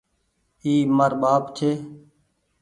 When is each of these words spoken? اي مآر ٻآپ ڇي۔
اي 0.63 0.73
مآر 0.97 1.11
ٻآپ 1.21 1.43
ڇي۔ 1.57 1.71